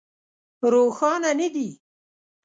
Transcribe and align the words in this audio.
روښانه 0.71 1.31
نه 1.39 1.47
دي. 1.55 1.69